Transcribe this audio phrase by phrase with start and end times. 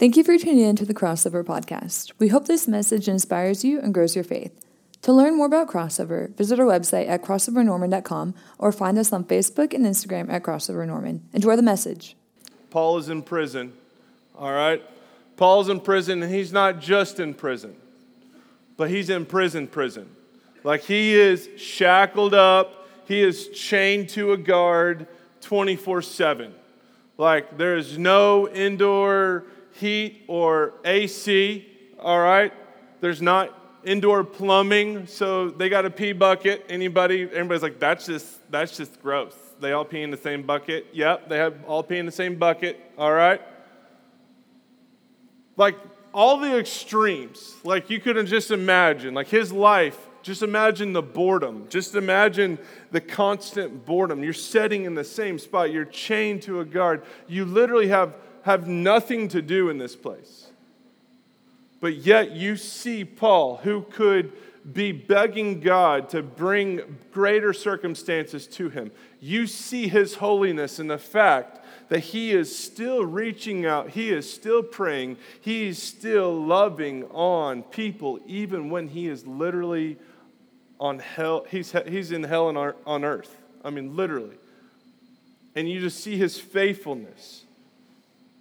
[0.00, 2.12] Thank you for tuning in to the Crossover Podcast.
[2.18, 4.50] We hope this message inspires you and grows your faith.
[5.02, 9.74] To learn more about Crossover, visit our website at crossovernorman.com or find us on Facebook
[9.74, 11.20] and Instagram at crossovernorman.
[11.34, 12.16] Enjoy the message.
[12.70, 13.74] Paul is in prison,
[14.38, 14.82] all right?
[15.36, 17.76] Paul's in prison, and he's not just in prison,
[18.78, 20.08] but he's in prison, prison.
[20.64, 25.06] Like he is shackled up, he is chained to a guard
[25.42, 26.54] 24 7.
[27.18, 31.66] Like there is no indoor heat or AC,
[31.98, 32.52] all right?
[33.00, 36.66] There's not indoor plumbing, so they got a pee bucket.
[36.68, 39.34] Anybody, everybody's like, that's just, that's just gross.
[39.60, 40.86] They all pee in the same bucket.
[40.92, 43.40] Yep, they have all pee in the same bucket, all right?
[45.56, 45.76] Like
[46.12, 51.66] all the extremes, like you couldn't just imagine, like his life, just imagine the boredom.
[51.68, 52.58] Just imagine
[52.90, 54.22] the constant boredom.
[54.22, 57.04] You're sitting in the same spot, you're chained to a guard.
[57.26, 58.14] You literally have
[58.50, 60.48] have nothing to do in this place.
[61.80, 64.32] But yet you see Paul, who could
[64.70, 68.90] be begging God to bring greater circumstances to him.
[69.20, 74.30] You see his holiness in the fact that he is still reaching out, he is
[74.30, 79.96] still praying, he's still loving on people, even when he is literally
[80.78, 83.36] on hell, he's, he's in hell on, on earth.
[83.64, 84.36] I mean, literally.
[85.54, 87.44] And you just see his faithfulness.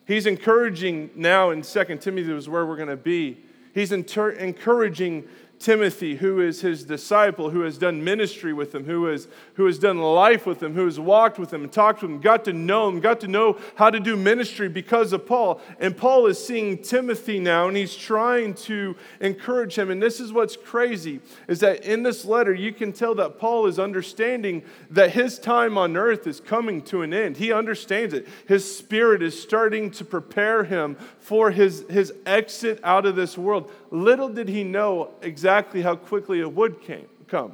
[0.09, 3.37] He's encouraging now in 2 Timothy, is where we're going to be.
[3.75, 5.25] He's inter- encouraging
[5.59, 9.77] Timothy, who is his disciple, who has done ministry with him, who has, who has
[9.77, 12.87] done life with him, who has walked with him talked with him, got to know
[12.87, 15.61] him, got to know how to do ministry because of Paul.
[15.79, 19.91] And Paul is seeing Timothy now, and he's trying to encourage him.
[19.91, 23.65] And this is what's crazy, is that in this letter, you can tell that Paul
[23.65, 27.37] is understanding that his time on earth is coming to an end.
[27.37, 28.27] He understands it.
[28.47, 33.71] His spirit is starting to prepare him for his, his exit out of this world.
[33.91, 37.53] Little did he know exactly how quickly it would came, come.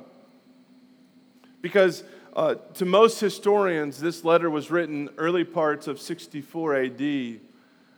[1.62, 2.04] Because
[2.36, 7.02] uh, to most historians, this letter was written early parts of 64 AD.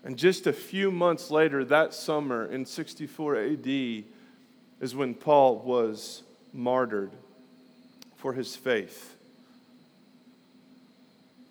[0.03, 3.67] And just a few months later, that summer in 64 AD,
[4.79, 6.21] is when Paul was
[6.53, 7.11] martyred
[8.15, 9.17] for his faith.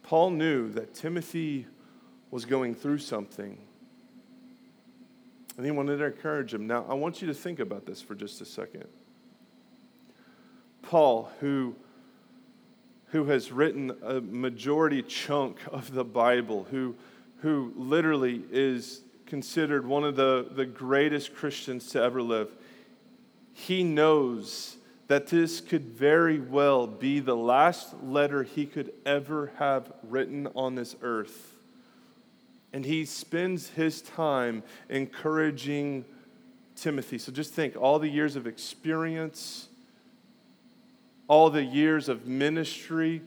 [0.04, 1.66] Paul knew that Timothy
[2.30, 3.58] was going through something
[5.56, 6.66] and he wanted to encourage him.
[6.66, 8.84] Now, I want you to think about this for just a second.
[10.82, 11.74] Paul, who,
[13.08, 16.94] who has written a majority chunk of the Bible, who,
[17.38, 22.50] who literally is considered one of the, the greatest Christians to ever live,
[23.52, 24.76] he knows
[25.08, 30.74] that this could very well be the last letter he could ever have written on
[30.74, 31.55] this earth.
[32.76, 36.04] And he spends his time encouraging
[36.74, 37.16] Timothy.
[37.16, 39.68] So just think all the years of experience,
[41.26, 43.22] all the years of ministry,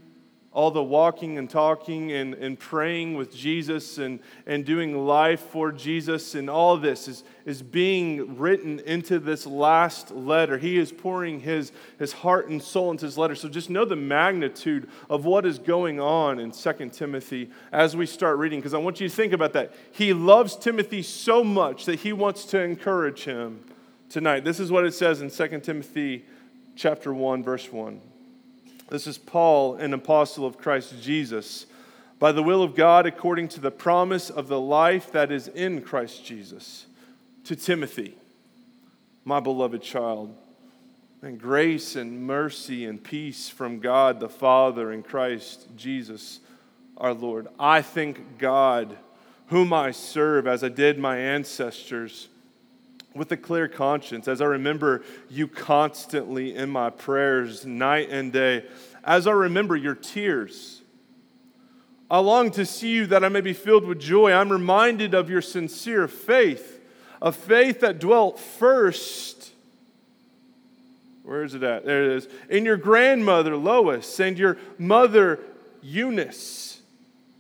[0.51, 5.71] all the walking and talking and, and praying with Jesus and, and doing life for
[5.71, 10.57] Jesus and all this is, is being written into this last letter.
[10.57, 13.35] He is pouring his, his heart and soul into his letter.
[13.35, 18.07] So just know the magnitude of what is going on in 2 Timothy as we
[18.07, 19.71] start reading, because I want you to think about that.
[19.91, 23.63] He loves Timothy so much that he wants to encourage him
[24.09, 24.43] tonight.
[24.43, 26.25] This is what it says in 2 Timothy
[26.75, 28.01] chapter 1, verse 1.
[28.89, 31.67] This is Paul, an apostle of Christ Jesus,
[32.17, 35.81] by the will of God, according to the promise of the life that is in
[35.83, 36.87] Christ Jesus,
[37.43, 38.17] to Timothy,
[39.23, 40.35] my beloved child.
[41.21, 46.39] And grace and mercy and peace from God the Father and Christ Jesus
[46.97, 47.47] our Lord.
[47.59, 48.97] I thank God,
[49.47, 52.27] whom I serve as I did my ancestors
[53.15, 58.65] with a clear conscience, as I remember you constantly in my prayers, night and day,
[59.03, 60.81] as I remember your tears.
[62.11, 64.31] I long to see you that I may be filled with joy.
[64.31, 66.79] I'm reminded of your sincere faith,
[67.21, 69.51] a faith that dwelt first.
[71.23, 71.85] Where is it at?
[71.85, 72.27] There it is.
[72.49, 75.39] In your grandmother Lois and your mother
[75.81, 76.81] Eunice.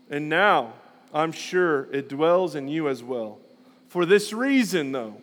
[0.09, 0.73] And now
[1.13, 3.39] I'm sure it dwells in you as well.
[3.87, 5.19] For this reason, though,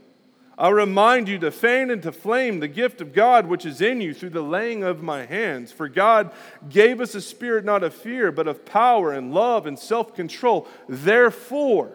[0.58, 4.14] I remind you to fan into flame the gift of God which is in you
[4.14, 5.70] through the laying of my hands.
[5.70, 6.32] For God
[6.69, 10.67] gave us a spirit not of fear, but of power and love and self control.
[10.88, 11.93] Therefore,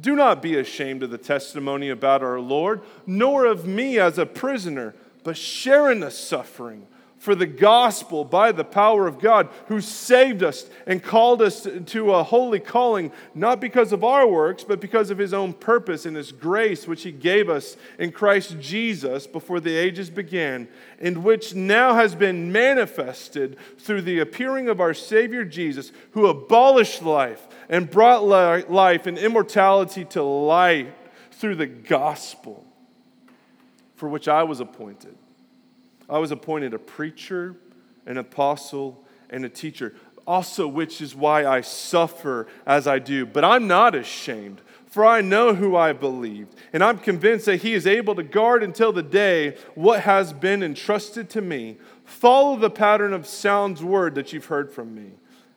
[0.00, 4.26] do not be ashamed of the testimony about our Lord, nor of me as a
[4.26, 4.94] prisoner,
[5.24, 6.86] but share in the suffering
[7.26, 12.12] for the gospel by the power of God, who saved us and called us to
[12.12, 16.16] a holy calling, not because of our works, but because of his own purpose and
[16.16, 20.68] his grace, which he gave us in Christ Jesus before the ages began,
[21.00, 27.02] and which now has been manifested through the appearing of our Savior Jesus, who abolished
[27.02, 30.94] life and brought life and immortality to light
[31.32, 32.64] through the gospel
[33.96, 35.16] for which I was appointed
[36.08, 37.56] I was appointed a preacher,
[38.06, 39.94] an apostle, and a teacher.
[40.26, 43.26] Also, which is why I suffer as I do.
[43.26, 47.74] But I'm not ashamed, for I know who I believed, and I'm convinced that He
[47.74, 51.76] is able to guard until the day what has been entrusted to me.
[52.04, 55.12] Follow the pattern of sound word that you've heard from me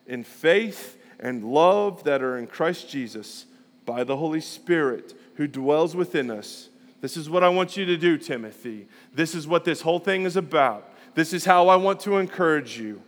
[0.06, 3.46] in faith and love that are in Christ Jesus
[3.84, 6.69] by the Holy Spirit who dwells within us.
[7.00, 8.86] This is what I want you to do, Timothy.
[9.14, 10.92] This is what this whole thing is about.
[11.14, 13.02] This is how I want to encourage you.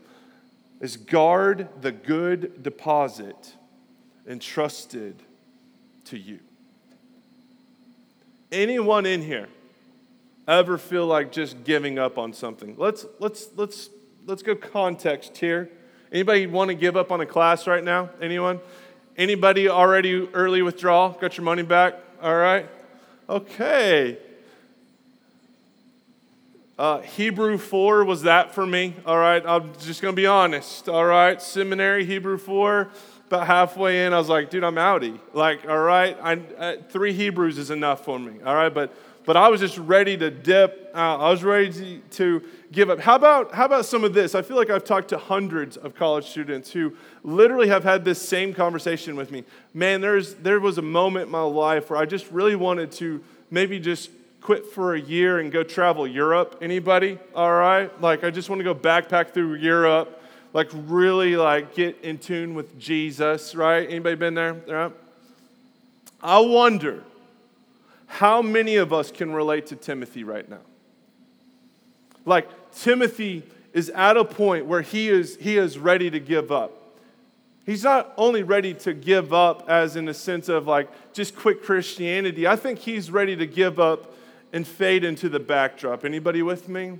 [0.80, 3.54] Is guard the good deposit
[4.26, 5.22] entrusted
[6.06, 6.40] to you.
[8.50, 9.48] Anyone in here
[10.48, 12.74] ever feel like just giving up on something?
[12.76, 13.90] Let's let's let's
[14.26, 15.70] let's go context here.
[16.10, 18.10] Anybody want to give up on a class right now?
[18.20, 18.60] Anyone?
[19.16, 21.10] Anybody already early withdrawal?
[21.10, 21.94] Got your money back?
[22.20, 22.68] All right.
[23.32, 24.18] Okay.
[26.78, 28.94] Uh, Hebrew 4 was that for me.
[29.06, 29.42] All right.
[29.46, 30.86] I'm just going to be honest.
[30.86, 31.40] All right.
[31.40, 32.90] Seminary, Hebrew 4.
[33.28, 35.18] About halfway in, I was like, dude, I'm outie.
[35.32, 36.14] Like, all right.
[36.22, 38.34] I, uh, three Hebrews is enough for me.
[38.44, 38.68] All right.
[38.68, 38.94] But
[39.24, 41.20] but I was just ready to dip out.
[41.20, 42.98] I was ready to, to, give up.
[42.98, 44.34] How about, how about some of this?
[44.34, 48.20] I feel like I've talked to hundreds of college students who literally have had this
[48.20, 49.44] same conversation with me.
[49.74, 53.22] Man, there's, there was a moment in my life where I just really wanted to
[53.50, 54.10] maybe just
[54.40, 56.58] quit for a year and go travel Europe.
[56.62, 57.18] Anybody?
[57.34, 58.00] All right?
[58.00, 60.20] Like, I just want to go backpack through Europe,
[60.52, 63.88] like, really, like, get in tune with Jesus, right?
[63.88, 64.60] Anybody been there?
[64.66, 64.92] All right?
[66.22, 67.04] I wonder
[68.12, 70.60] how many of us can relate to Timothy right now?
[72.26, 73.42] Like, Timothy
[73.72, 76.72] is at a point where he is, he is ready to give up.
[77.64, 81.62] He's not only ready to give up as in the sense of like just quit
[81.62, 82.46] Christianity.
[82.46, 84.12] I think he's ready to give up
[84.52, 86.04] and fade into the backdrop.
[86.04, 86.98] Anybody with me?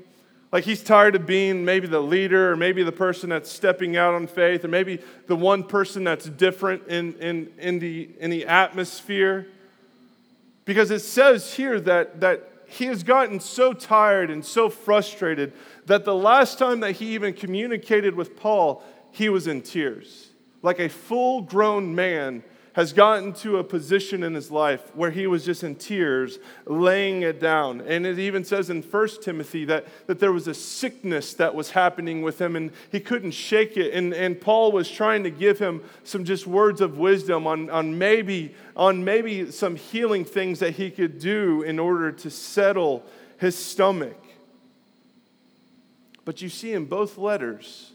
[0.51, 4.15] Like he's tired of being maybe the leader or maybe the person that's stepping out
[4.15, 8.47] on faith or maybe the one person that's different in, in, in, the, in the
[8.47, 9.47] atmosphere.
[10.65, 15.53] Because it says here that, that he has gotten so tired and so frustrated
[15.87, 20.31] that the last time that he even communicated with Paul, he was in tears.
[20.63, 22.43] Like a full grown man
[22.75, 27.23] has gotten to a position in his life where he was just in tears, laying
[27.23, 27.83] it down.
[27.83, 31.73] And it even says in 1 Timothy that, that there was a sickness that was
[31.73, 33.93] happening with him and he couldn't shake it.
[33.93, 37.99] And, and Paul was trying to give him some just words of wisdom on, on,
[37.99, 43.05] maybe, on maybe some healing things that he could do in order to settle
[43.39, 44.17] his stomach.
[46.25, 47.93] But you see in both letters,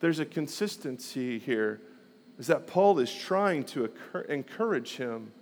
[0.00, 1.80] there's a consistency here
[2.38, 3.90] is that Paul is trying to
[4.28, 5.32] encourage him.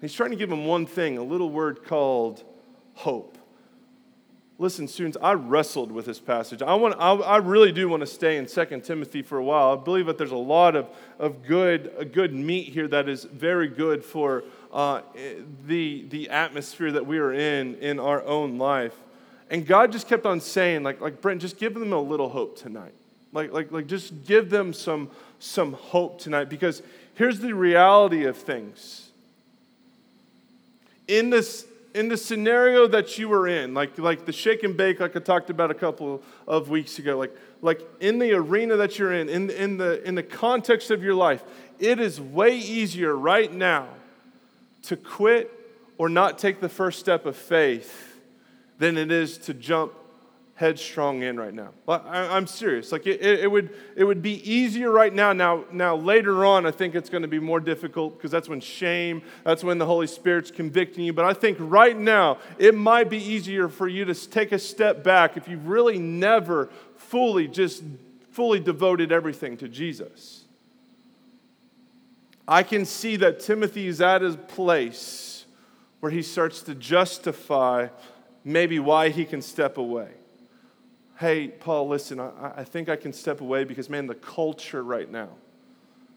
[0.00, 2.44] He's trying to give him one thing, a little word called
[2.94, 3.38] hope.
[4.56, 6.62] Listen, students, I wrestled with this passage.
[6.62, 9.72] I, want, I, I really do want to stay in 2 Timothy for a while.
[9.72, 10.86] I believe that there's a lot of,
[11.18, 15.00] of good, good meat here that is very good for uh,
[15.66, 18.94] the, the atmosphere that we are in in our own life.
[19.50, 22.56] And God just kept on saying, like, like Brent, just give them a little hope
[22.56, 22.94] tonight.
[23.34, 26.82] Like, like, like just give them some, some hope tonight because
[27.14, 29.10] here's the reality of things.
[31.06, 34.98] In this in the scenario that you were in, like, like the shake and bake,
[34.98, 38.98] like I talked about a couple of weeks ago, like, like in the arena that
[38.98, 41.44] you're in, in, in, the, in the context of your life,
[41.78, 43.86] it is way easier right now
[44.82, 45.52] to quit
[45.96, 48.18] or not take the first step of faith
[48.78, 49.92] than it is to jump
[50.56, 51.70] headstrong in right now.
[51.88, 52.92] I, am serious.
[52.92, 55.32] Like it, it, would, it would be easier right now.
[55.32, 58.60] Now, now later on, I think it's going to be more difficult because that's when
[58.60, 61.12] shame, that's when the Holy Spirit's convicting you.
[61.12, 65.02] But I think right now, it might be easier for you to take a step
[65.02, 67.82] back if you've really never fully just
[68.30, 70.44] fully devoted everything to Jesus.
[72.46, 75.46] I can see that Timothy is at a place
[76.00, 77.88] where he starts to justify
[78.44, 80.10] maybe why he can step away
[81.24, 85.10] hey, Paul, listen, I, I think I can step away because, man, the culture right
[85.10, 85.30] now,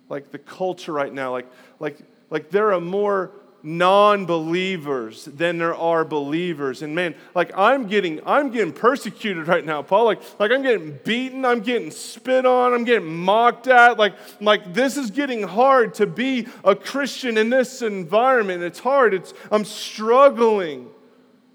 [0.10, 1.50] like the culture right now, like,
[1.80, 2.00] like,
[2.30, 3.32] like there are more
[3.64, 6.84] non-believers than there are believers.
[6.84, 10.06] And man like i'm getting i'm getting persecuted right now paul.
[10.06, 13.98] Like like i'm getting beaten i'm getting spit on i'm getting mocked at.
[13.98, 18.62] Like like this is getting hard to be a christian in this environment.
[18.62, 19.14] It's hard.
[19.14, 20.90] It's i'm struggling.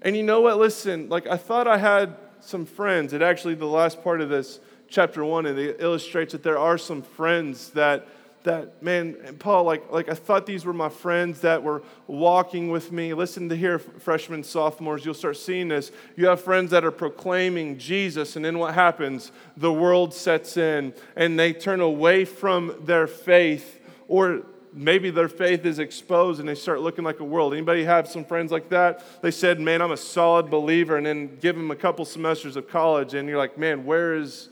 [0.01, 0.57] And you know what?
[0.57, 3.13] Listen like i thought i had some friends.
[3.13, 4.59] It actually the last part of this
[4.89, 8.07] chapter 1 and it illustrates that there are some friends that
[8.43, 12.91] that man paul like like i thought these were my friends that were walking with
[12.91, 13.13] me.
[13.13, 15.91] Listen to here freshmen sophomores you'll start seeing this.
[16.15, 19.31] You have friends that are proclaiming jesus and then what happens?
[19.57, 25.65] The world sets in and they turn away from their faith or maybe their faith
[25.65, 27.53] is exposed and they start looking like a world.
[27.53, 29.21] Anybody have some friends like that?
[29.21, 32.67] They said man i'm a solid believer and then give them a couple semesters of
[32.67, 34.49] college and you're like man where is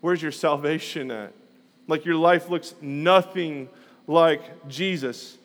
[0.00, 1.32] where's your salvation at?
[1.88, 3.70] Like your life looks nothing
[4.06, 5.38] like Jesus.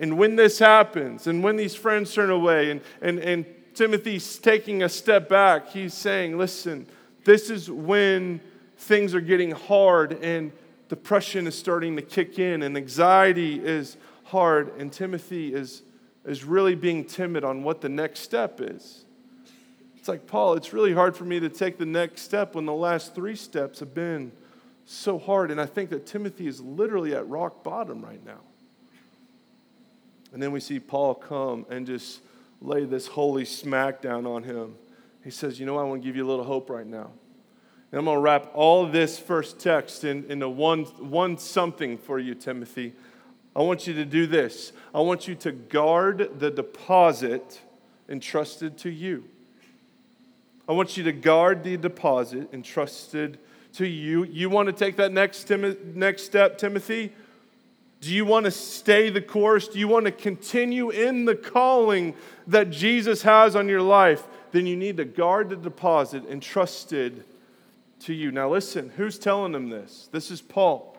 [0.00, 4.82] And when this happens, and when these friends turn away, and, and, and Timothy's taking
[4.82, 6.86] a step back, he's saying, listen,
[7.24, 8.40] this is when
[8.76, 10.50] things are getting hard and
[10.88, 15.82] depression is starting to kick in and anxiety is hard and timothy is,
[16.24, 19.04] is really being timid on what the next step is
[19.96, 22.72] it's like paul it's really hard for me to take the next step when the
[22.72, 24.32] last three steps have been
[24.86, 25.50] so hard.
[25.50, 28.38] And I think that Timothy is literally at rock bottom right now.
[30.32, 32.20] And then we see Paul come and just
[32.60, 34.76] lay this holy smackdown on him.
[35.22, 37.10] He says, You know, I want to give you a little hope right now.
[37.96, 42.18] And I'm going to wrap all this first text in, into one, one something for
[42.18, 42.92] you, Timothy.
[43.56, 44.74] I want you to do this.
[44.94, 47.62] I want you to guard the deposit
[48.06, 49.24] entrusted to you.
[50.68, 53.38] I want you to guard the deposit entrusted
[53.76, 54.24] to you.
[54.24, 57.14] You want to take that next, next step, Timothy?
[58.02, 59.68] Do you want to stay the course?
[59.68, 62.12] Do you want to continue in the calling
[62.46, 64.22] that Jesus has on your life?
[64.52, 67.24] Then you need to guard the deposit entrusted
[68.00, 68.30] to you.
[68.30, 70.08] Now, listen, who's telling them this?
[70.12, 70.96] This is Paul,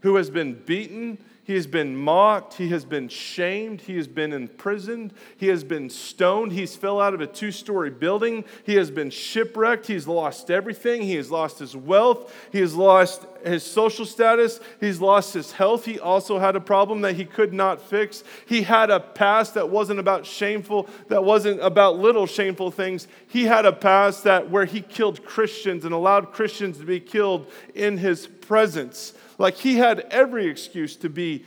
[0.00, 2.54] who has been beaten he has been mocked.
[2.54, 3.82] He has been shamed.
[3.82, 5.12] He has been imprisoned.
[5.36, 6.52] He has been stoned.
[6.52, 8.46] He's fell out of a two story building.
[8.64, 9.86] He has been shipwrecked.
[9.86, 11.02] He's lost everything.
[11.02, 12.34] He has lost his wealth.
[12.50, 14.58] He has lost his social status.
[14.80, 15.84] He's lost his health.
[15.84, 18.24] He also had a problem that he could not fix.
[18.46, 23.06] He had a past that wasn't about shameful, that wasn't about little shameful things.
[23.28, 27.52] He had a past that where he killed Christians and allowed Christians to be killed
[27.74, 29.12] in his presence.
[29.38, 31.44] Like he had every excuse to be,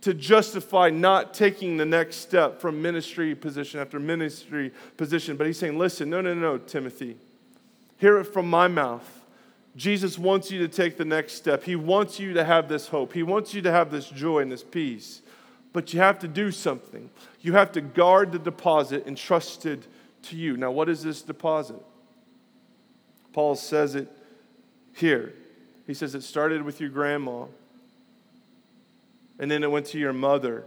[0.00, 5.36] to justify not taking the next step from ministry position after ministry position.
[5.36, 7.16] But he's saying, listen, no, no, no, Timothy.
[7.98, 9.20] Hear it from my mouth.
[9.76, 11.62] Jesus wants you to take the next step.
[11.62, 13.12] He wants you to have this hope.
[13.12, 15.22] He wants you to have this joy and this peace.
[15.72, 17.08] But you have to do something.
[17.40, 19.86] You have to guard the deposit entrusted
[20.24, 20.56] to you.
[20.56, 21.80] Now, what is this deposit?
[23.32, 24.10] Paul says it
[24.94, 25.32] here.
[25.86, 27.46] He says it started with your grandma,
[29.38, 30.64] and then it went to your mother,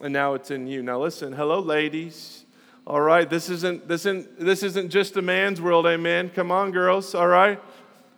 [0.00, 0.82] and now it's in you.
[0.82, 2.44] Now, listen, hello, ladies.
[2.86, 6.30] All right, this isn't, this isn't, this isn't just a man's world, amen.
[6.34, 7.60] Come on, girls, all right?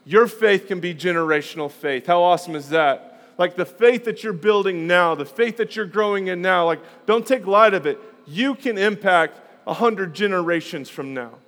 [0.04, 2.06] Your faith can be generational faith.
[2.06, 3.35] How awesome is that?
[3.38, 6.80] Like the faith that you're building now, the faith that you're growing in now, like
[7.06, 7.99] don't take light of it.
[8.26, 11.38] You can impact a hundred generations from now.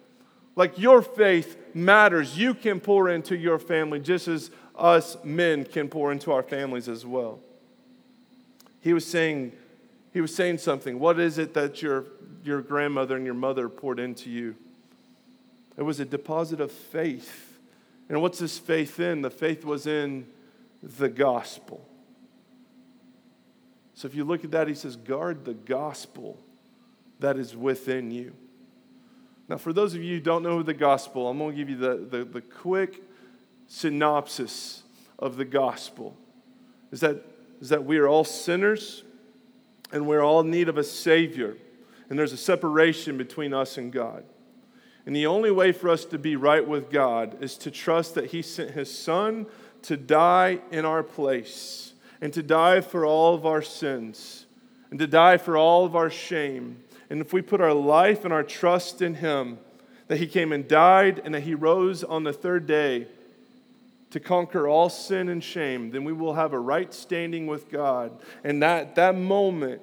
[0.56, 2.38] Like your faith matters.
[2.38, 6.88] You can pour into your family just as us men can pour into our families
[6.88, 7.40] as well.
[8.80, 9.52] He was saying,
[10.12, 10.98] he was saying something.
[10.98, 12.04] What is it that your,
[12.42, 14.56] your grandmother and your mother poured into you?
[15.76, 17.58] It was a deposit of faith.
[18.08, 19.22] And what's this faith in?
[19.22, 20.26] The faith was in
[20.82, 21.86] the gospel.
[23.94, 26.38] So if you look at that, he says, guard the gospel
[27.20, 28.34] that is within you.
[29.48, 31.76] Now, for those of you who don't know the gospel, I'm going to give you
[31.76, 33.02] the, the, the quick
[33.66, 34.82] synopsis
[35.18, 36.16] of the gospel.
[36.90, 37.24] Is that,
[37.60, 39.04] is that we are all sinners
[39.92, 41.56] and we're all in need of a Savior.
[42.08, 44.24] And there's a separation between us and God.
[45.06, 48.26] And the only way for us to be right with God is to trust that
[48.26, 49.46] He sent His Son
[49.82, 54.46] to die in our place and to die for all of our sins
[54.90, 56.78] and to die for all of our shame
[57.10, 59.58] and if we put our life and our trust in Him,
[60.08, 63.08] that He came and died and that He rose on the third day
[64.10, 68.12] to conquer all sin and shame, then we will have a right standing with God.
[68.44, 69.82] And that, that moment,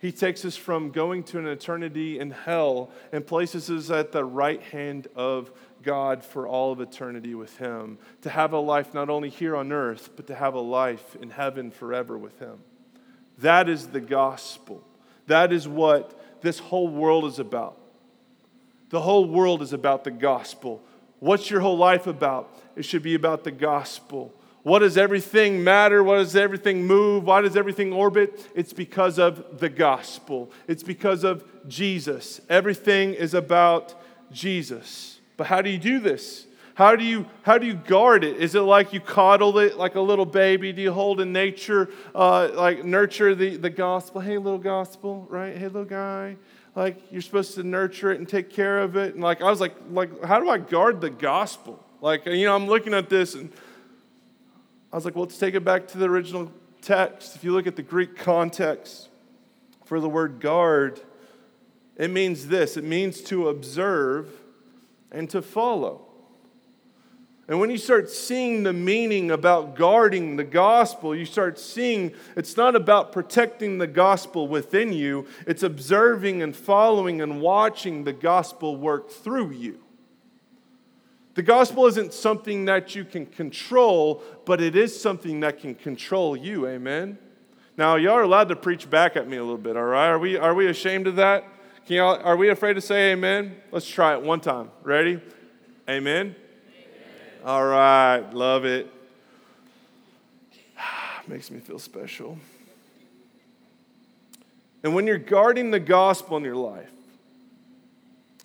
[0.00, 4.24] He takes us from going to an eternity in hell and places us at the
[4.24, 5.50] right hand of
[5.82, 7.98] God for all of eternity with Him.
[8.22, 11.30] To have a life not only here on earth, but to have a life in
[11.30, 12.58] heaven forever with Him.
[13.38, 14.84] That is the gospel.
[15.26, 17.76] That is what this whole world is about.
[18.90, 20.82] The whole world is about the gospel.
[21.20, 22.50] What's your whole life about?
[22.76, 24.32] It should be about the gospel.
[24.62, 26.04] What does everything matter?
[26.04, 27.24] What does everything move?
[27.24, 28.50] Why does everything orbit?
[28.54, 30.50] It's because of the gospel.
[30.68, 32.40] It's because of Jesus.
[32.48, 33.94] Everything is about
[34.32, 35.18] Jesus.
[35.36, 36.46] But how do you do this?
[36.80, 38.38] How do you how do you guard it?
[38.38, 40.72] Is it like you coddle it like a little baby?
[40.72, 44.22] Do you hold in nature, uh, like nurture the, the gospel?
[44.22, 45.54] Hey, little gospel, right?
[45.54, 46.38] Hey, little guy.
[46.74, 49.12] Like you're supposed to nurture it and take care of it.
[49.12, 51.84] And like I was like, like how do I guard the gospel?
[52.00, 53.52] Like you know, I'm looking at this and
[54.90, 57.36] I was like, well, let's take it back to the original text.
[57.36, 59.10] If you look at the Greek context
[59.84, 60.98] for the word guard,
[61.98, 64.30] it means this it means to observe
[65.12, 66.06] and to follow.
[67.50, 72.56] And when you start seeing the meaning about guarding the gospel, you start seeing it's
[72.56, 78.76] not about protecting the gospel within you, it's observing and following and watching the gospel
[78.76, 79.80] work through you.
[81.34, 86.36] The gospel isn't something that you can control, but it is something that can control
[86.36, 86.68] you.
[86.68, 87.18] Amen.
[87.76, 90.06] Now, y'all are allowed to preach back at me a little bit, all right?
[90.06, 91.42] Are we, are we ashamed of that?
[91.84, 93.56] Can y'all, are we afraid to say amen?
[93.72, 94.70] Let's try it one time.
[94.84, 95.20] Ready?
[95.88, 96.36] Amen?
[97.42, 98.92] All right, love it.
[101.26, 102.36] Makes me feel special.
[104.82, 106.90] And when you're guarding the gospel in your life,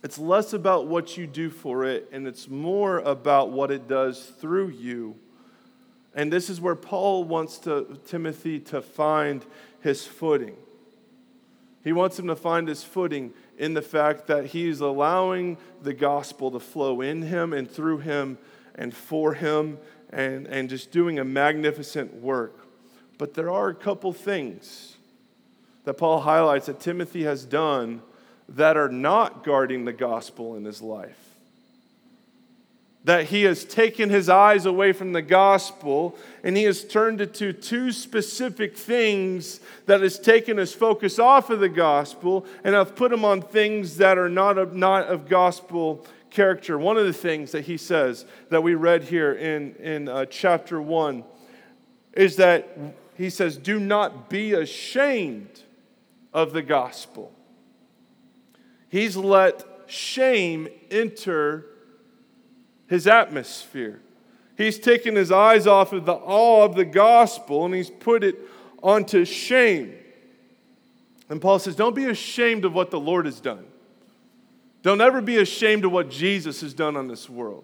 [0.01, 4.23] it's less about what you do for it, and it's more about what it does
[4.39, 5.17] through you.
[6.13, 9.45] And this is where Paul wants to, Timothy to find
[9.81, 10.55] his footing.
[11.83, 16.49] He wants him to find his footing in the fact that he's allowing the gospel
[16.51, 18.37] to flow in him and through him
[18.75, 19.77] and for him
[20.11, 22.67] and, and just doing a magnificent work.
[23.17, 24.97] But there are a couple things
[25.85, 28.01] that Paul highlights that Timothy has done
[28.49, 31.17] that are not guarding the gospel in his life.
[33.05, 37.35] That he has taken his eyes away from the gospel and he has turned it
[37.35, 42.95] to two specific things that has taken his focus off of the gospel and have
[42.95, 46.77] put him on things that are not of, not of gospel character.
[46.77, 50.81] One of the things that he says that we read here in, in uh, chapter
[50.81, 51.23] 1
[52.13, 52.77] is that
[53.15, 55.63] he says, Do not be ashamed
[56.33, 57.31] of the gospel.
[58.89, 61.65] He's let shame enter
[62.87, 64.01] his atmosphere.
[64.57, 68.35] He's taken his eyes off of the awe of the gospel and he's put it
[68.83, 69.95] onto shame.
[71.29, 73.65] And Paul says, Don't be ashamed of what the Lord has done.
[74.85, 77.63] Don't ever be ashamed of what Jesus has done on this world.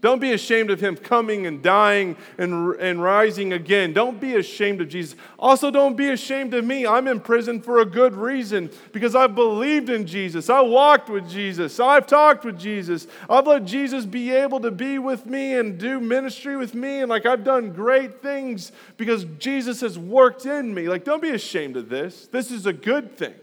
[0.00, 3.92] Don't be ashamed of him coming and dying and, and rising again.
[3.92, 5.16] Don't be ashamed of Jesus.
[5.38, 6.84] Also, don't be ashamed of me.
[6.84, 10.50] I'm in prison for a good reason because I've believed in Jesus.
[10.50, 11.78] I walked with Jesus.
[11.78, 13.06] I've talked with Jesus.
[13.30, 16.98] I've let Jesus be able to be with me and do ministry with me.
[16.98, 20.88] And like I've done great things because Jesus has worked in me.
[20.88, 22.26] Like, don't be ashamed of this.
[22.26, 23.34] This is a good thing.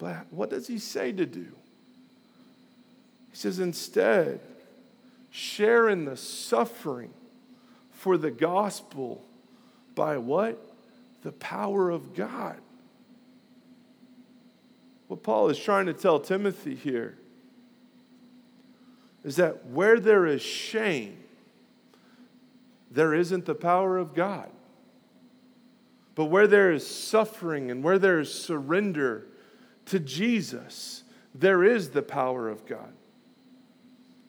[0.00, 1.46] But what does he say to do?
[3.30, 4.40] He says, instead,
[5.30, 7.12] share in the suffering
[7.92, 9.22] for the gospel
[9.94, 10.58] by what?
[11.22, 12.56] The power of God.
[15.08, 17.18] What Paul is trying to tell Timothy here
[19.22, 21.18] is that where there is shame,
[22.90, 24.48] there isn't the power of God.
[26.14, 29.26] But where there is suffering and where there is surrender
[29.90, 31.02] to Jesus,
[31.34, 32.92] there is the power of God.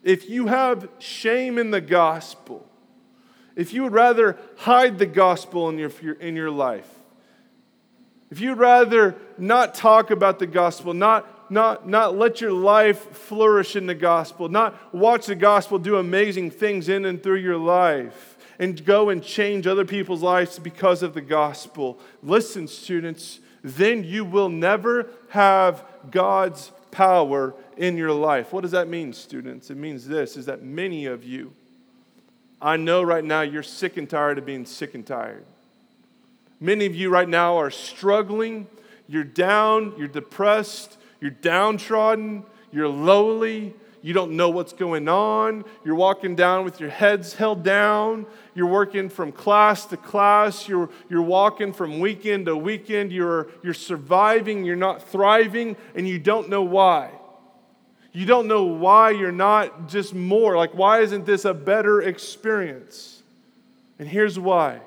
[0.04, 2.68] If you have shame in the gospel,
[3.56, 6.90] if you would rather hide the gospel in your, in your life,
[8.32, 13.76] if you'd rather not talk about the gospel, not, not, not let your life flourish
[13.76, 18.38] in the gospel, not watch the gospel do amazing things in and through your life,
[18.58, 24.26] and go and change other people's lives because of the gospel, listen, students, then you
[24.26, 28.52] will never have God's power in your life.
[28.52, 29.70] What does that mean, students?
[29.70, 31.54] It means this is that many of you,
[32.62, 35.46] I know right now you're sick and tired of being sick and tired.
[36.60, 38.68] Many of you right now are struggling.
[39.08, 45.64] You're down, you're depressed, you're downtrodden, you're lowly, you don't know what's going on.
[45.86, 48.26] You're walking down with your heads held down.
[48.56, 50.68] You're working from class to class.
[50.68, 53.12] You're, you're walking from weekend to weekend.
[53.12, 54.66] You're, you're surviving.
[54.66, 57.12] You're not thriving, and you don't know why.
[58.12, 60.58] You don't know why you're not just more.
[60.58, 63.22] Like, why isn't this a better experience?
[64.00, 64.82] And here's why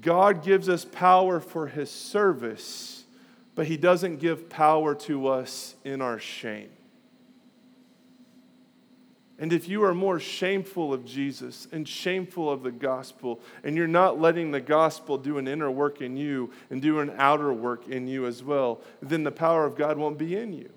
[0.00, 3.01] God gives us power for his service,
[3.54, 6.70] but he doesn't give power to us in our shame.
[9.38, 13.88] And if you are more shameful of Jesus and shameful of the gospel, and you're
[13.88, 17.88] not letting the gospel do an inner work in you and do an outer work
[17.88, 20.70] in you as well, then the power of God won't be in you.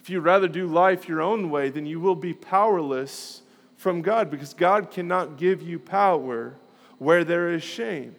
[0.00, 3.42] If you rather do life your own way, then you will be powerless
[3.76, 6.56] from God because God cannot give you power
[6.98, 8.16] where there is shame.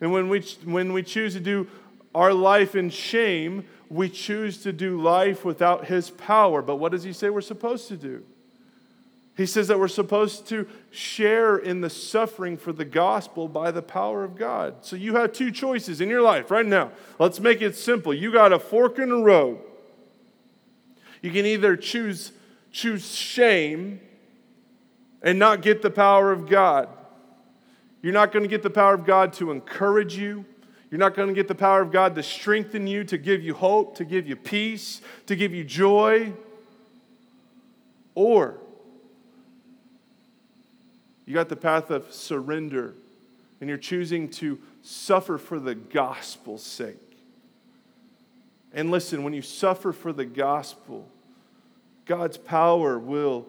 [0.00, 1.68] And when we, when we choose to do
[2.16, 6.62] our life in shame, we choose to do life without His power.
[6.62, 8.24] But what does He say we're supposed to do?
[9.36, 13.82] He says that we're supposed to share in the suffering for the gospel by the
[13.82, 14.76] power of God.
[14.80, 16.90] So you have two choices in your life right now.
[17.18, 18.14] Let's make it simple.
[18.14, 19.58] You got a fork in the road.
[21.20, 22.32] You can either choose,
[22.72, 24.00] choose shame
[25.22, 26.88] and not get the power of God.
[28.00, 30.46] You're not going to get the power of God to encourage you.
[30.90, 33.54] You're not going to get the power of God to strengthen you, to give you
[33.54, 36.32] hope, to give you peace, to give you joy.
[38.14, 38.54] Or
[41.26, 42.94] you got the path of surrender,
[43.60, 46.96] and you're choosing to suffer for the gospel's sake.
[48.72, 51.08] And listen, when you suffer for the gospel,
[52.04, 53.46] God's power will,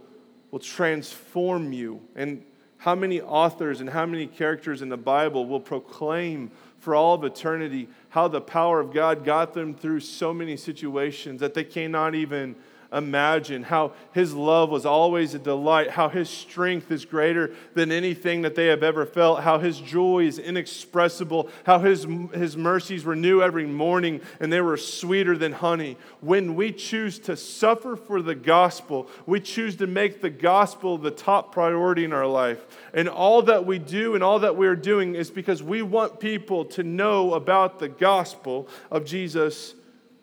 [0.50, 2.02] will transform you.
[2.15, 2.43] And
[2.78, 6.52] how many authors and how many characters in the Bible will proclaim
[6.88, 11.41] for all of eternity how the power of God got them through so many situations
[11.41, 12.56] that they cannot even
[12.91, 18.43] imagine, how his love was always a delight, how his strength is greater than anything
[18.43, 23.15] that they have ever felt, how his joy is inexpressible, how his, his mercies were
[23.15, 25.97] new every morning and they were sweeter than honey.
[26.21, 31.12] When we choose to suffer for the gospel, we choose to make the gospel the
[31.12, 32.65] top priority in our life.
[32.93, 36.19] And all that we do and all that we are doing is because we want
[36.19, 39.73] people to know about the gospel of Jesus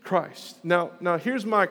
[0.03, 0.65] Christ.
[0.65, 1.69] Now, now here's my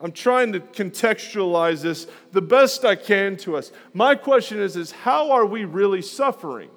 [0.00, 3.72] I'm trying to contextualize this the best I can to us.
[3.92, 6.70] My question is, is how are we really suffering?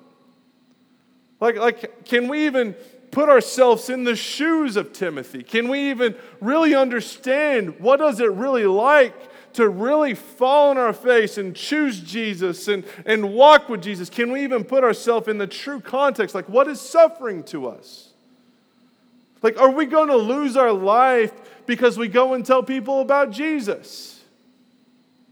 [1.39, 2.73] Like, like, can we even
[3.11, 5.43] put ourselves in the shoes of Timothy?
[5.43, 9.15] Can we even really understand what does it really like
[9.53, 14.09] to really fall on our face and choose Jesus and, and walk with Jesus?
[14.09, 16.33] Can we even put ourselves in the true context?
[16.33, 18.10] Like, what is suffering to us?
[19.41, 21.33] Like, are we going to lose our life
[21.65, 24.23] because we go and tell people about Jesus?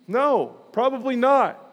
[0.07, 1.65] No, probably not.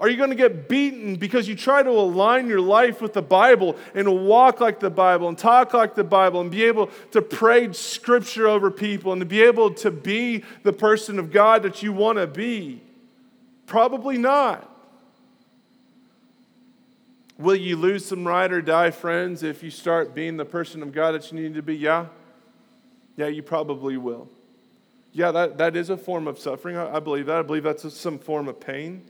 [0.00, 3.20] Are you going to get beaten because you try to align your life with the
[3.22, 7.20] Bible and walk like the Bible and talk like the Bible and be able to
[7.20, 11.82] pray scripture over people and to be able to be the person of God that
[11.82, 12.82] you want to be?
[13.66, 14.69] Probably not.
[17.40, 20.92] Will you lose some ride or die friends if you start being the person of
[20.92, 21.74] God that you need to be?
[21.74, 22.06] Yeah.
[23.16, 24.28] Yeah, you probably will.
[25.12, 26.76] Yeah, that, that is a form of suffering.
[26.76, 27.36] I, I believe that.
[27.36, 29.02] I believe that's a, some form of pain.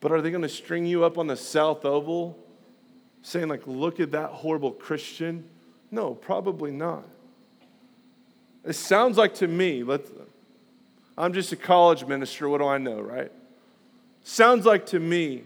[0.00, 2.38] But are they going to string you up on the South Oval
[3.22, 5.48] saying, like, look at that horrible Christian?
[5.90, 7.04] No, probably not.
[8.62, 10.02] It sounds like to me, let
[11.16, 12.46] I'm just a college minister.
[12.46, 13.32] What do I know, right?
[14.28, 15.44] Sounds like to me,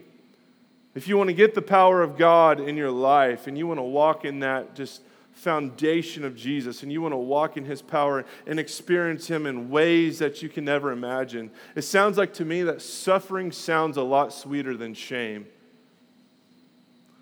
[0.95, 3.77] if you want to get the power of God in your life and you want
[3.77, 5.03] to walk in that just
[5.35, 9.69] foundation of Jesus and you want to walk in his power and experience him in
[9.69, 14.03] ways that you can never imagine, it sounds like to me that suffering sounds a
[14.03, 15.47] lot sweeter than shame.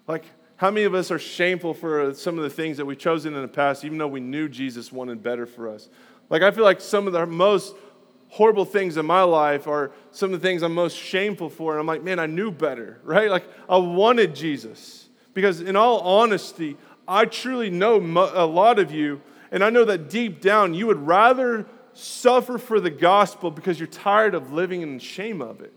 [0.06, 0.26] Like,
[0.58, 3.42] how many of us are shameful for some of the things that we've chosen in
[3.42, 5.88] the past, even though we knew Jesus wanted better for us?
[6.30, 7.74] Like, I feel like some of the most
[8.28, 11.72] horrible things in my life are some of the things I'm most shameful for.
[11.72, 13.30] And I'm like, man, I knew better, right?
[13.30, 15.08] Like, I wanted Jesus.
[15.34, 20.10] Because, in all honesty, I truly know a lot of you, and I know that
[20.10, 24.98] deep down you would rather suffer for the gospel because you're tired of living in
[24.98, 25.72] shame of it.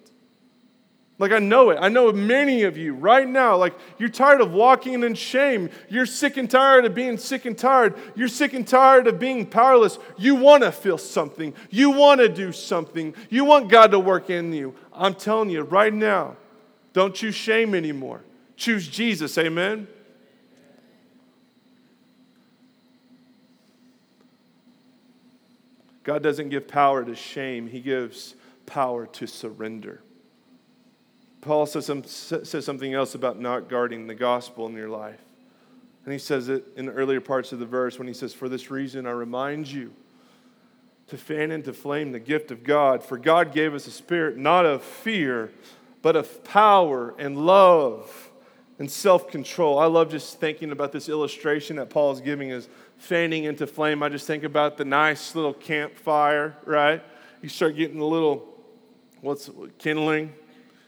[1.22, 1.78] Like, I know it.
[1.80, 5.70] I know many of you right now, like, you're tired of walking in shame.
[5.88, 7.94] You're sick and tired of being sick and tired.
[8.16, 10.00] You're sick and tired of being powerless.
[10.18, 11.54] You want to feel something.
[11.70, 13.14] You want to do something.
[13.30, 14.74] You want God to work in you.
[14.92, 16.38] I'm telling you right now,
[16.92, 18.24] don't choose shame anymore.
[18.56, 19.38] Choose Jesus.
[19.38, 19.88] Amen.
[26.04, 28.34] God doesn't give power to shame, He gives
[28.66, 30.02] power to surrender.
[31.42, 35.20] Paul says, some, says something else about not guarding the gospel in your life.
[36.06, 38.48] And he says it in the earlier parts of the verse when he says, For
[38.48, 39.92] this reason I remind you
[41.08, 43.04] to fan into flame the gift of God.
[43.04, 45.52] For God gave us a spirit not of fear,
[46.02, 48.30] but of power and love
[48.80, 49.78] and self control.
[49.78, 54.02] I love just thinking about this illustration that Paul is giving as fanning into flame.
[54.02, 57.04] I just think about the nice little campfire, right?
[57.42, 58.48] You start getting a little,
[59.22, 60.34] what's kindling?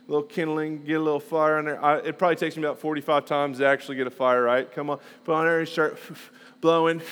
[0.07, 1.83] A little kindling, get a little fire on there.
[1.83, 4.69] I, it probably takes me about 45 times to actually get a fire right.
[4.69, 5.97] Come on, put on there and start
[6.61, 7.01] blowing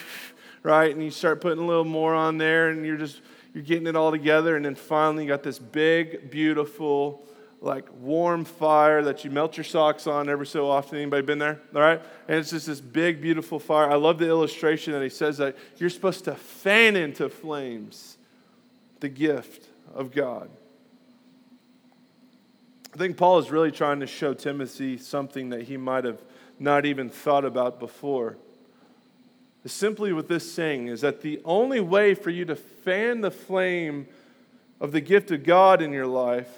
[0.63, 0.93] right?
[0.93, 3.21] And you start putting a little more on there, and you're just
[3.54, 7.25] you're getting it all together, and then finally you got this big, beautiful,
[7.60, 10.97] like warm fire that you melt your socks on every so often.
[10.97, 11.60] Anybody been there?
[11.75, 12.01] All right?
[12.27, 13.91] And it's just this big, beautiful fire.
[13.91, 18.17] I love the illustration that he says that you're supposed to fan into flames
[19.01, 20.49] the gift of God.
[22.93, 26.21] I think Paul is really trying to show Timothy something that he might have
[26.60, 28.38] not even thought about before
[29.65, 34.08] simply with this saying is that the only way for you to fan the flame
[34.80, 36.49] of the gift of God in your life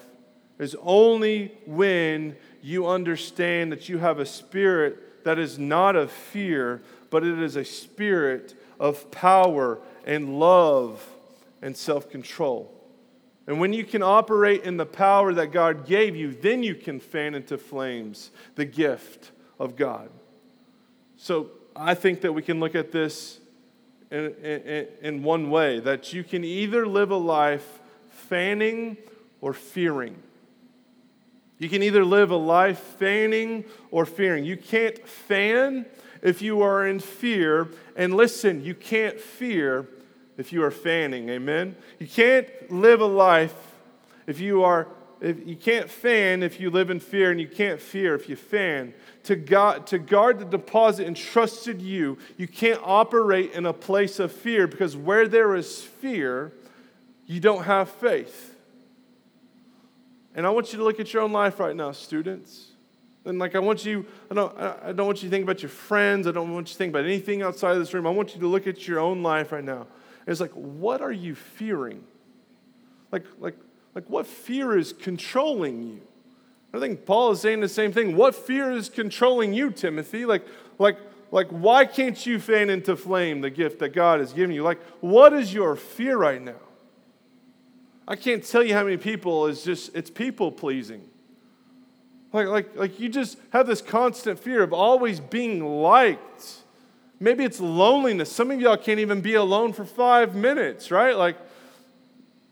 [0.57, 6.81] is only when you understand that you have a spirit that is not of fear,
[7.09, 11.05] but it is a spirit of power and love
[11.61, 12.71] and self control.
[13.45, 16.99] And when you can operate in the power that God gave you, then you can
[16.99, 20.09] fan into flames the gift of God.
[21.17, 23.39] So, I think that we can look at this
[24.11, 27.79] in, in, in, one way that you can either live a life
[28.09, 28.97] fanning
[29.41, 30.15] or fearing.
[31.57, 34.45] You can either live a life fanning or fearing.
[34.45, 35.87] You can't fan
[36.21, 37.69] if you are in fear.
[37.95, 39.87] And listen, you can't fear
[40.37, 41.29] if you are fanning.
[41.29, 41.75] Amen?
[41.99, 43.55] You can't live a life
[44.27, 44.87] if you are,
[45.21, 48.35] if, you can't fan if you live in fear, and you can't fear if you
[48.35, 48.93] fan
[49.23, 54.31] to, God, to guard the deposit entrusted you, you can't operate in a place of
[54.31, 56.51] fear because where there is fear,
[57.25, 58.55] you don't have faith.
[60.35, 62.67] And I want you to look at your own life right now, students.
[63.25, 65.69] And like I want you, I don't, I don't want you to think about your
[65.69, 66.27] friends.
[66.27, 68.05] I don't want you to think about anything outside of this room.
[68.05, 69.87] I want you to look at your own life right now.
[70.25, 72.03] It's like, what are you fearing?
[73.11, 73.57] Like, like,
[73.93, 76.01] like what fear is controlling you?
[76.73, 78.15] I think Paul is saying the same thing.
[78.15, 80.25] What fear is controlling you, Timothy?
[80.25, 80.45] Like,
[80.79, 80.97] like,
[81.31, 84.63] like, why can't you fan into flame the gift that God has given you?
[84.63, 86.53] Like, what is your fear right now?
[88.07, 91.07] I can't tell you how many people is just, it's people pleasing.
[92.33, 96.62] Like, like, like you just have this constant fear of always being liked.
[97.23, 98.29] Maybe it's loneliness.
[98.29, 101.15] Some of y'all can't even be alone for five minutes, right?
[101.15, 101.37] Like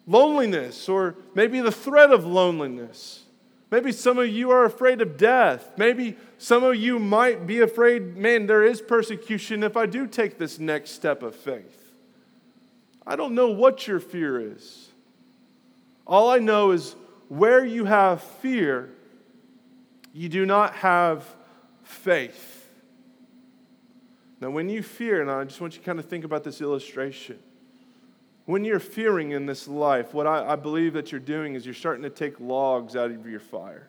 [0.08, 3.26] loneliness, or maybe the threat of loneliness.
[3.70, 5.74] Maybe some of you are afraid of death.
[5.76, 10.38] Maybe some of you might be afraid, man, there is persecution if I do take
[10.38, 11.92] this next step of faith.
[13.06, 14.88] I don't know what your fear is.
[16.08, 16.96] All I know is
[17.28, 18.90] where you have fear,
[20.14, 21.26] you do not have
[21.84, 22.51] faith.
[24.42, 26.62] Now, when you fear, and I just want you to kind of think about this
[26.62, 27.38] illustration.
[28.46, 31.76] When you're fearing in this life, what I, I believe that you're doing is you're
[31.76, 33.88] starting to take logs out of your fire.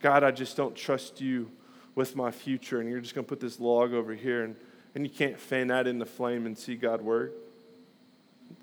[0.00, 1.50] God, I just don't trust you
[1.96, 2.80] with my future.
[2.80, 4.54] And you're just going to put this log over here, and,
[4.94, 7.32] and you can't fan that in the flame and see God work.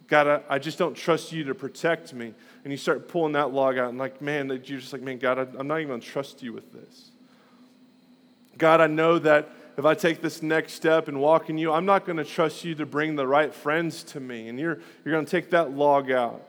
[0.08, 2.34] God, I, I just don't trust you to protect me.
[2.64, 5.38] And you start pulling that log out, and like, man, you're just like, man, God,
[5.38, 7.12] I, I'm not even going to trust you with this.
[8.58, 11.86] God, I know that if I take this next step and walk in you, I'm
[11.86, 14.50] not going to trust you to bring the right friends to me.
[14.50, 16.41] And you're, you're going to take that log out.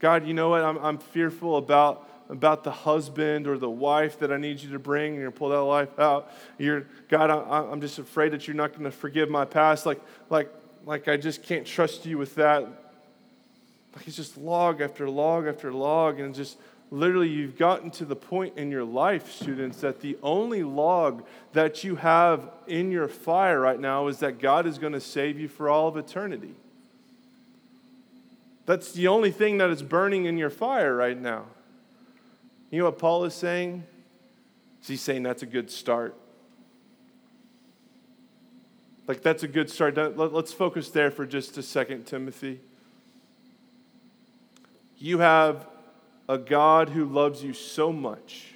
[0.00, 0.62] God, you know what?
[0.62, 4.78] I'm, I'm fearful about, about the husband or the wife that I need you to
[4.78, 5.14] bring.
[5.14, 6.30] You're going to pull that life out.
[6.58, 9.86] You're, God, I, I'm just afraid that you're not going to forgive my past.
[9.86, 10.52] Like, like,
[10.84, 12.68] like I just can't trust you with that.
[13.96, 16.56] Like it's just log after log after log, and just
[16.90, 21.84] literally you've gotten to the point in your life, students, that the only log that
[21.84, 25.48] you have in your fire right now is that God is going to save you
[25.48, 26.54] for all of eternity.
[28.66, 31.44] That's the only thing that is burning in your fire right now.
[32.70, 33.84] You know what Paul is saying?
[34.82, 36.14] Is he saying that's a good start?
[39.06, 39.96] Like, that's a good start.
[40.16, 42.60] Let's focus there for just a second, Timothy.
[44.98, 45.66] You have
[46.28, 48.54] a God who loves you so much,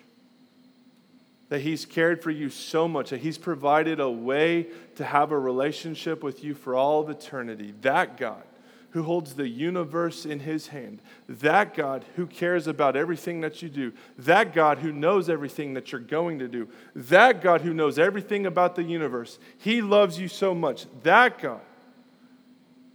[1.49, 5.39] that He's cared for you so much, that He's provided a way to have a
[5.39, 7.75] relationship with you for all of eternity.
[7.83, 8.43] That God
[8.91, 13.71] who holds the universe in His hand, that God who cares about everything that you
[13.71, 17.99] do, that God who knows everything that you're going to do, that God who knows
[17.99, 20.85] everything about the universe, He loves you so much.
[21.05, 21.63] That God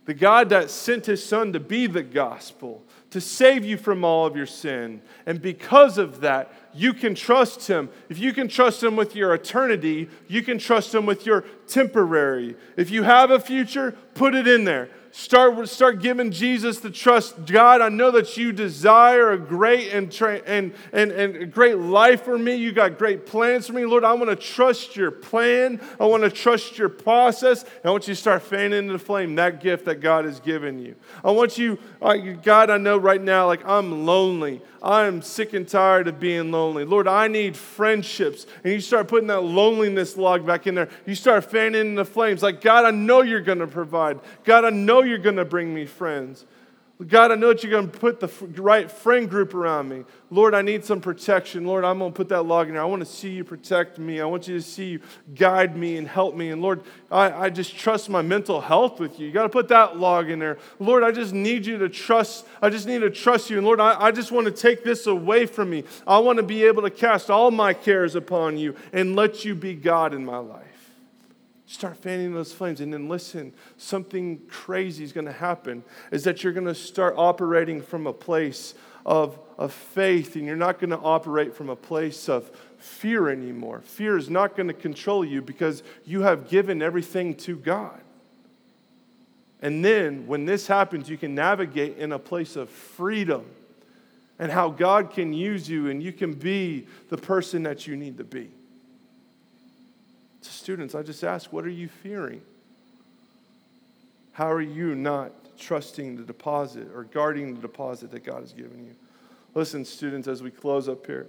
[0.06, 4.26] The God that sent his son to be the gospel, to save you from all
[4.26, 5.02] of your sin.
[5.26, 7.90] And because of that, you can trust him.
[8.10, 12.56] If you can trust him with your eternity, you can trust him with your temporary.
[12.76, 14.90] If you have a future, put it in there.
[15.12, 17.46] Start, start giving Jesus the trust.
[17.46, 22.24] God, I know that you desire a great and, tra- and, and, and great life
[22.24, 22.56] for me.
[22.56, 23.86] You got great plans for me.
[23.86, 25.82] Lord, I want to trust your plan.
[26.00, 27.66] I want to trust your process.
[27.84, 30.80] I want you to start fanning into the flame that gift that God has given
[30.80, 30.96] you.
[31.24, 34.62] I want you, uh, God, I know right now, like I'm lonely.
[34.82, 36.86] I'm sick and tired of being lonely.
[36.86, 38.46] Lord, I need friendships.
[38.64, 40.90] And you start putting that loneliness log back in there.
[41.06, 42.44] You start fanning the flames.
[42.44, 44.20] Like, God, I know you're going to provide.
[44.44, 46.46] God, I know you're going to bring me friends.
[47.06, 48.28] God, I know that you're going to put the
[48.60, 50.04] right friend group around me.
[50.32, 51.64] Lord, I need some protection.
[51.64, 52.82] Lord, I'm going to put that log in there.
[52.82, 54.20] I want to see you protect me.
[54.20, 55.00] I want you to see you
[55.36, 56.50] guide me and help me.
[56.50, 56.82] And Lord,
[57.12, 59.28] I, I just trust my mental health with you.
[59.28, 60.58] You got to put that log in there.
[60.80, 62.48] Lord, I just need you to trust.
[62.64, 63.58] I just need to trust you.
[63.58, 65.84] And Lord, I, I just want to take this away from me.
[66.08, 69.54] I want to be able to cast all my cares upon you and let you
[69.54, 70.77] be God in my life.
[71.70, 72.80] Start fanning those flames.
[72.80, 77.16] And then listen, something crazy is going to happen is that you're going to start
[77.18, 78.74] operating from a place
[79.06, 83.82] of, of faith, and you're not going to operate from a place of fear anymore.
[83.82, 88.00] Fear is not going to control you because you have given everything to God.
[89.62, 93.46] And then when this happens, you can navigate in a place of freedom
[94.40, 98.18] and how God can use you and you can be the person that you need
[98.20, 98.52] to be
[100.52, 102.42] students, I just ask, what are you fearing?
[104.34, 108.86] How are you not trusting the deposit or guarding the deposit that God has given
[108.86, 108.96] you?
[109.56, 111.28] Listen, students, as we close up here.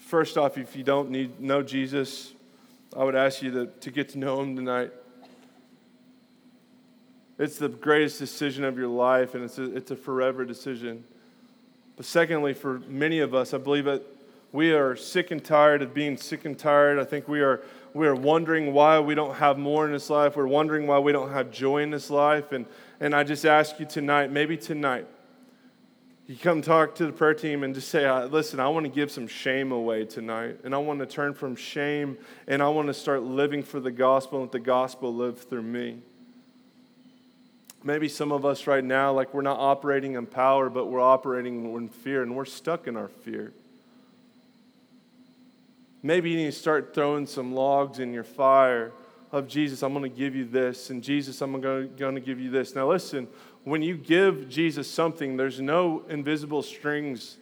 [0.00, 2.32] First off, if you don't need, know Jesus,
[2.96, 4.92] I would ask you to, to get to know him tonight.
[7.38, 11.04] It's the greatest decision of your life, and it's a, it's a forever decision.
[11.96, 14.02] But secondly, for many of us, I believe that
[14.56, 16.98] we are sick and tired of being sick and tired.
[16.98, 17.60] I think we are,
[17.92, 20.34] we are wondering why we don't have more in this life.
[20.34, 22.52] We're wondering why we don't have joy in this life.
[22.52, 22.64] And,
[22.98, 25.06] and I just ask you tonight, maybe tonight,
[26.26, 29.10] you come talk to the prayer team and just say, listen, I want to give
[29.10, 30.60] some shame away tonight.
[30.64, 32.16] And I want to turn from shame
[32.48, 35.64] and I want to start living for the gospel and let the gospel live through
[35.64, 35.98] me.
[37.84, 41.74] Maybe some of us right now, like we're not operating in power, but we're operating
[41.74, 43.52] in fear and we're stuck in our fear.
[46.06, 48.92] Maybe you need to start throwing some logs in your fire
[49.32, 52.48] of Jesus, I'm going to give you this, and Jesus, I'm going to give you
[52.48, 52.76] this.
[52.76, 53.26] Now, listen,
[53.64, 57.38] when you give Jesus something, there's no invisible strings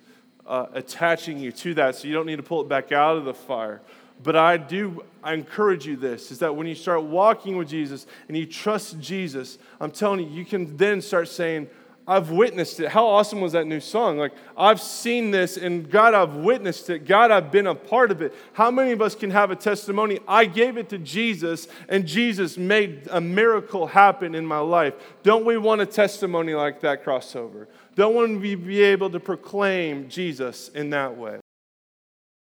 [0.46, 3.26] uh, attaching you to that, so you don't need to pull it back out of
[3.26, 3.82] the fire.
[4.22, 8.06] But I do, I encourage you this is that when you start walking with Jesus
[8.28, 11.68] and you trust Jesus, I'm telling you, you can then start saying,
[12.06, 12.90] I've witnessed it.
[12.90, 14.18] How awesome was that new song?
[14.18, 17.06] Like, I've seen this, and God, I've witnessed it.
[17.06, 18.34] God, I've been a part of it.
[18.52, 20.20] How many of us can have a testimony?
[20.28, 24.94] I gave it to Jesus, and Jesus made a miracle happen in my life.
[25.22, 27.68] Don't we want a testimony like that crossover?
[27.94, 31.40] Don't we be able to proclaim Jesus in that way?